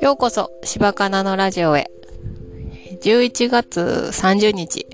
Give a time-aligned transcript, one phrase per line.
[0.00, 1.90] ようこそ、柴かなのラジオへ。
[3.02, 3.80] 11月
[4.12, 4.86] 30日、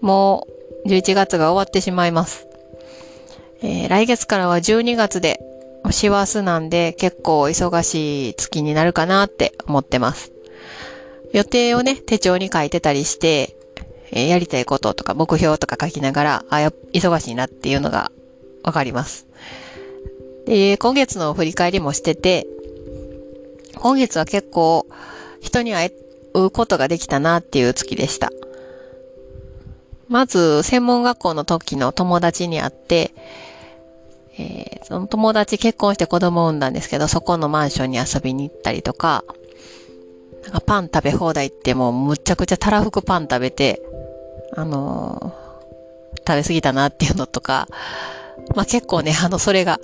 [0.00, 0.46] も
[0.84, 2.46] う11月が終わってしまいます。
[3.62, 5.40] えー、来月からは12月で、
[5.90, 10.30] 師走なんで結構忙しい月になるかなって思ってます。
[11.32, 13.56] 予定をね、手帳に書いてたりして、
[14.12, 18.12] えー、やりたいこととか目標とか書きながら、あ、や、忙しいなっていうのが
[18.62, 19.29] わかります。
[20.46, 22.46] で、今月の振り返りもしてて、
[23.76, 24.86] 今月は結構
[25.40, 25.92] 人に会
[26.34, 28.30] うことができたなっていう月でした。
[30.08, 33.12] まず、専門学校の時の友達に会って、
[34.38, 39.24] えー、その友達結婚して子供を産んだんですけど、そこのマンションに遊びに行ったりとか、
[40.42, 43.80] なんかパン食べ放題ってもうむちゃくちゃたらふくパン食べて、
[44.56, 47.68] あのー、食べ過ぎたなっていうのとか、
[48.54, 49.80] まあ、結構ね、あの、それが、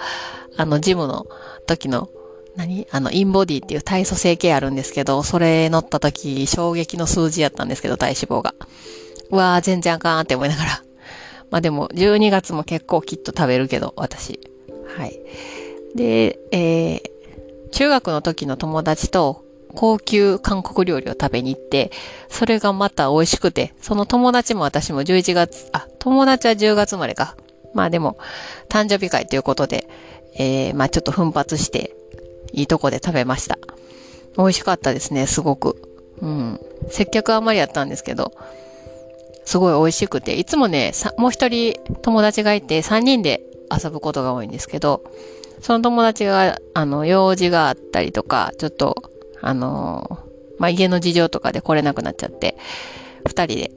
[0.56, 1.26] あの、ジムの
[1.66, 2.08] 時の
[2.56, 2.86] 何？
[2.90, 8.54] あの、インボディっていう体組成計あるんですけど、それ乗った時、衝撃の数字やったんですけど、体脂肪が。
[9.30, 10.82] うわー、全然あかんって思いながら。
[11.50, 14.40] まあでも、12月も結構きっと食べるけど、私。
[14.96, 15.20] はい。
[15.94, 21.90] で、えー、中学の時の友達と高級韓国料理を食べに行って、
[22.28, 27.36] それがまた美味しくて、その友達も私も11月、あ、友達は10月生まれか。
[27.76, 28.16] まあでも、
[28.68, 29.86] 誕生日会ということで、
[30.38, 31.94] えー、まあちょっと奮発して、
[32.52, 33.58] いいとこで食べました。
[34.38, 35.76] 美味しかったですね、すごく。
[36.20, 36.60] うん。
[36.88, 38.32] 接客あんまりやったんですけど、
[39.44, 45.04] すごい美味しくて、いつもね、もう一人友達がいて3人で遊ぶことが多いんですけど、
[45.60, 48.96] その友達が、あの、用事があったりとか、ちょっと、
[49.42, 50.18] あの
[50.58, 52.56] まあ、家の事情とかで来れなくなっちゃって、
[53.26, 53.70] 二人で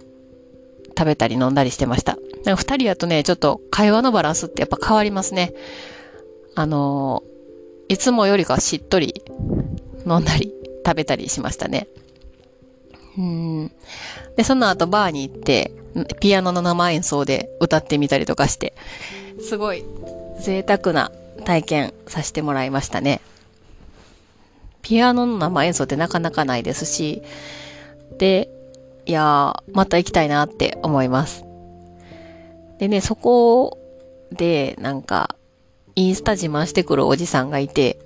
[1.00, 2.18] 食べたり飲んだりしてました。
[2.44, 5.54] 二人やとね、ちょっと会話のバランスってやっぱ変わりますね。
[6.56, 7.24] あの
[7.88, 9.24] いつもよりかしっとり
[10.06, 10.54] 飲んだり
[10.86, 11.88] 食べたりしましたね。
[13.18, 13.72] うん。
[14.36, 15.72] で、その後バーに行って、
[16.20, 18.74] ピアノの生演奏で歌ってみたりとかして、
[19.42, 19.86] すごい
[20.42, 21.14] 贅沢な
[21.46, 23.22] 体験させてもらいましたね。
[24.82, 27.22] ピアノの生演奏ってなかなかないですし、
[28.18, 28.50] で、
[29.10, 31.44] いやー、また行きたいなって思います。
[32.78, 33.80] でね、そこ
[34.32, 35.36] で、なんか、
[35.96, 37.98] インスタ自慢してくるおじさんがいて、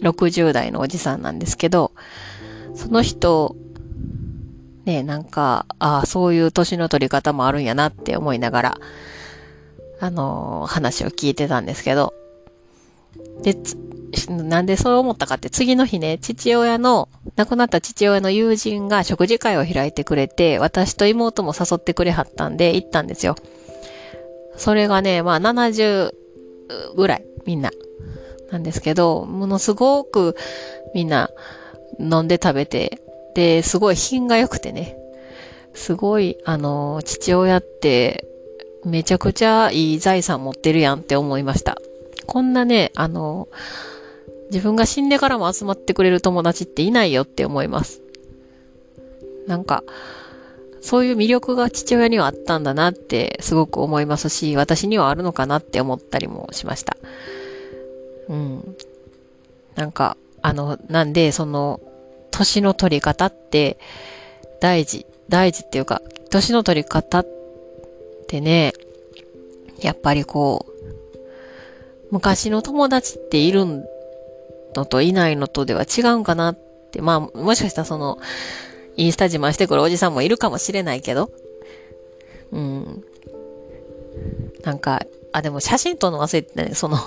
[0.00, 1.90] 60代のおじさんなんですけど、
[2.76, 3.56] その人、
[4.84, 8.78] ね、なんか、ああ、そういう年の取り方もあるんやなって思いながら、
[9.98, 12.14] あのー、話を聞いてたんですけど、
[13.42, 13.56] で、
[14.28, 23.36] なんでそう思ったかって次の日ね、父親の、亡くなった父親の友人が食事会を開いてくれて、私と妹も誘ってくれはったんで行ったんですよ。
[24.56, 26.12] それがね、まあ70
[26.94, 27.70] ぐらい、みんな。
[28.50, 30.36] なんですけど、ものすごく
[30.94, 31.30] みんな
[31.98, 33.00] 飲んで食べて、
[33.34, 34.96] で、すごい品が良くてね。
[35.74, 38.26] すごい、あの、父親って
[38.84, 41.78] めちゃくちゃいい財産持ってるやんって思いました。
[42.26, 43.48] こんなね、あの、
[44.52, 48.02] 自分が死んでからも集まってくれる友達っていないよって思います。
[49.46, 49.82] なんか、
[50.82, 56.98] そういう魅力が父親にはあったんだなってすごく思いますし、私にはあるのかなって思ったりもしました。
[58.28, 58.76] うん。
[59.74, 61.80] なんか、あの、なんで、その、
[62.30, 63.78] 年の取り方って
[64.60, 67.26] 大事、大事っていうか、年の取り方っ
[68.26, 68.74] てね、
[69.80, 70.72] やっぱりこう、
[72.10, 73.84] 昔の友達っているん
[74.74, 76.58] のといないのとでは違うんかなっ
[76.90, 78.18] て、まあ、もしかしたらその、
[78.96, 81.30] インスタ自慢してくるおじさんもいるかもしれないけど、
[82.52, 83.04] うん。
[84.64, 86.98] なんか、あ、でも写真撮るの忘れてたね、その、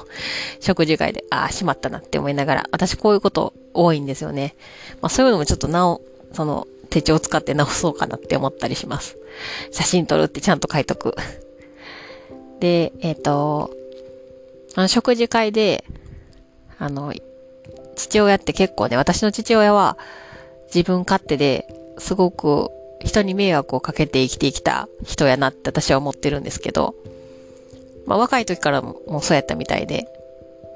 [0.59, 4.56] 食事会で、ああ、しまったなって思いながら、私こういうこと多いんですよね。
[5.02, 6.02] まあそういうのもちょっとなお、
[6.34, 9.18] その、手帳使って直そうかなって思ったりします。
[9.72, 11.16] 写真撮るってちゃんと書いとく。
[12.59, 13.72] で、えっ、ー、と、
[14.75, 15.84] あの、食事会で、
[16.80, 17.13] あの、
[17.95, 19.97] 父親って結構ね、私の父親は
[20.74, 22.69] 自分勝手ですごく
[23.01, 26.95] 人に迷惑をかけて生きてきた人やなって私は思ってるんですけど、
[28.06, 30.07] まあ若い時からもそうやったみたいで、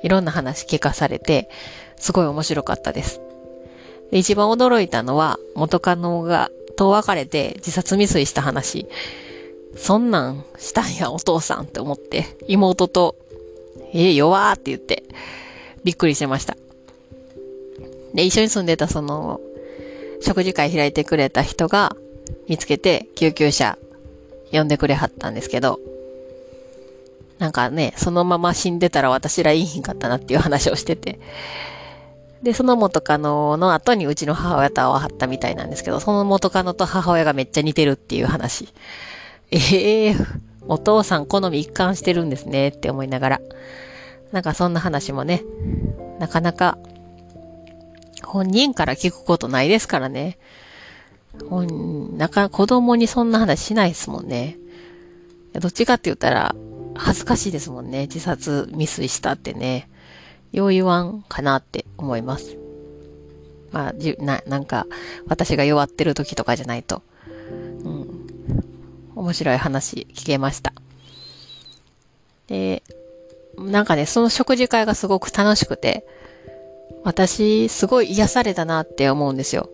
[0.03, 1.49] いろんな話聞かされて、
[1.97, 3.21] すごい面白かったです。
[4.11, 8.87] で一番驚いたのは、元カノが、と別れて自殺未遂した話。
[9.75, 13.15] そんなんしたんや、お父さんって思って、妹と、
[13.93, 15.03] えー、弱ーって言って、
[15.83, 16.55] びっくりしました。
[18.13, 19.39] で、一緒に住んでたその、
[20.21, 21.95] 食事会開いてくれた人が
[22.47, 23.77] 見つけて救急車
[24.51, 25.79] 呼んでくれはったんですけど、
[27.37, 31.19] なんかね、そのまま死んでたら私らいいひんかったなっていう話をしてて。
[32.43, 38.67] で、その元カノの後にうちの母親と会わはったみたいなんですけど、その元カノと母親がめっちゃ似てるっていう話。
[39.51, 40.25] ええー、
[40.67, 43.41] お父さん好み一貫してるんですねって思いながら。
[44.31, 45.43] なんかそんな話もね、
[46.19, 46.77] なかなか
[48.23, 50.37] 本人から聞くことないですからね。
[51.49, 54.57] 本、なか、子供にそんな話しないですもんね。
[55.53, 56.55] どっちかって言ったら、
[56.95, 58.03] 恥ずかしいですもんね。
[58.03, 59.89] 自殺未遂したってね。
[60.51, 62.57] よう言わんかなって思います。
[63.71, 64.87] まあ、じな、なんか、
[65.27, 67.03] 私が弱ってる時とかじゃないと。
[67.83, 68.27] うん。
[69.15, 70.73] 面白い話聞けました。
[72.47, 72.83] で、
[73.57, 76.05] なんかね、その食事会がすごく楽しくて、
[77.03, 79.69] 私、すごい癒されたなって思うんですよ。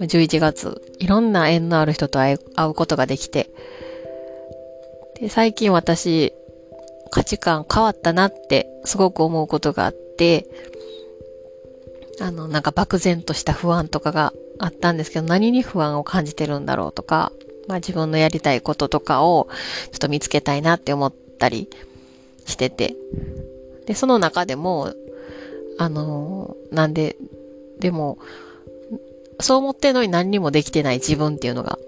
[0.00, 3.50] 11月、いろんな縁のある人と会うことができて。
[5.20, 6.32] で、最近私、
[7.10, 10.46] 価値観変わったなってすごく思うことがあって、
[12.20, 17.32] あの、なんか漠然とした不安とかがあったんですけど、何に不安を感じてるんだろうとか、
[17.68, 19.48] まあ自分のやりたいこととかを
[19.92, 21.68] ちょっと見つけたいなって思ったり
[22.46, 22.94] してて。
[23.86, 24.94] で、その中でも、
[25.78, 27.16] あの、なんで、
[27.78, 28.18] でも、
[29.40, 31.78] そう思ってんのに何にもできてない自分っていうのが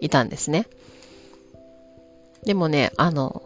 [0.00, 0.66] いたんですね。
[2.44, 3.42] でもね、あの、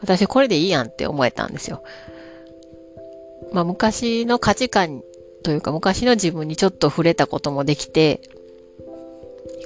[0.00, 1.82] 私これでいいやんって思えたんですよ。
[3.52, 5.02] まあ昔の価値観
[5.42, 8.20] というか昔の自分にちょっと触れたこともできて、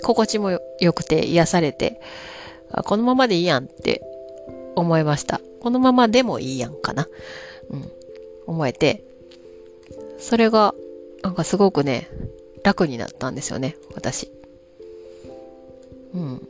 [0.03, 2.01] 心地も良くて癒されて、
[2.85, 4.03] このままでいいやんって
[4.75, 5.41] 思いました。
[5.61, 7.07] このままでもいいやんかな。
[7.71, 7.93] うん。
[8.47, 9.05] 思えて、
[10.19, 10.75] それが、
[11.23, 12.09] なんかすごくね、
[12.65, 14.31] 楽になったんですよね、私。
[16.15, 16.49] うん。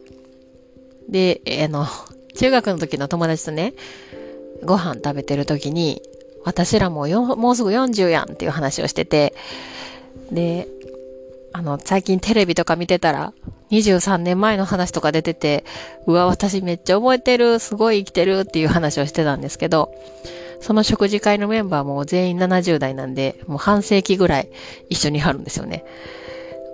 [1.09, 1.87] で、あの、
[2.37, 3.75] 中学の時の友達とね、
[4.65, 6.03] ご飯食べてる時に、
[6.45, 9.35] 私らもよ、もうすぐ40やんっていう話をしてて、
[10.31, 10.67] で、
[11.53, 13.33] あの、最近テレビとか見てたら、
[13.71, 15.65] 23年前の話とか出てて、
[16.07, 19.95] うわ、私めっちゃ覚えてる、すごい生きてるっていう話をしてたんですけど、
[20.63, 24.49] その食事会のメンバーも全員70代なんで、もう半世紀ぐらい
[24.89, 25.85] 一緒に貼るんですよね。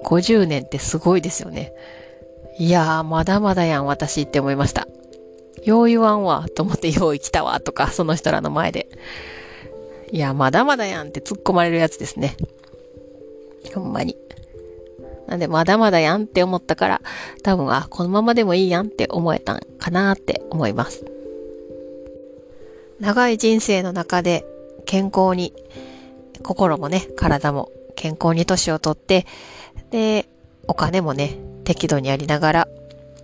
[0.04, 1.72] 50年ってすごいですよね。
[2.58, 4.86] いやー、まだまだやん、私って思いました。
[5.64, 8.88] よう言わんわ、と思ってよう生きたわ、とか、その人らの前で。
[10.12, 12.36] いや、まだまだやんって突っ込まれるやつですね。
[13.74, 14.16] ほんまに。
[15.26, 17.02] なんで、まだまだやんって思ったから、
[17.42, 21.04] 多分、あ、このままでもいいやんって思えたんかなって思います。
[23.00, 24.44] 長い人生の中で
[24.86, 25.52] 健康に、
[26.42, 29.26] 心もね、体も健康に年をとって、
[29.90, 30.28] で、
[30.66, 32.68] お金もね、適度にやりながら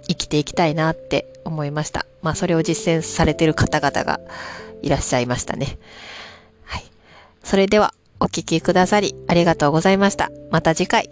[0.08, 2.06] 生きていきたいなって思いました。
[2.22, 4.20] まあ、それを実践されてる方々が
[4.82, 5.78] いらっしゃいましたね。
[6.64, 6.84] はい。
[7.42, 10.30] それでは、お聴きくださりありがとうございました。
[10.50, 11.10] また次回。